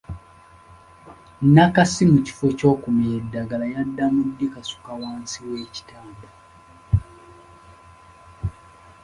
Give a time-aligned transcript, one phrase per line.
[1.53, 6.27] Nakasi mu kifo ky’okumira eddagala yadda mu kulikasuka wansi w’ekitanda.